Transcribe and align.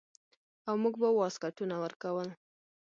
او 0.67 0.73
موږ 0.83 0.95
به 1.01 1.09
واسکټونه 1.11 1.75
ورکول. 1.83 2.29